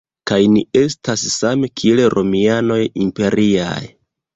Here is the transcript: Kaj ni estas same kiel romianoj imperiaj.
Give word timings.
Kaj 0.29 0.37
ni 0.53 0.63
estas 0.79 1.27
same 1.35 1.71
kiel 1.85 2.03
romianoj 2.17 2.83
imperiaj. 3.09 3.83